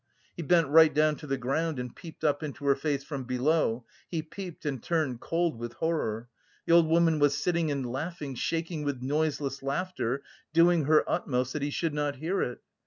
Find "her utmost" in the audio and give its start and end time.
10.85-11.53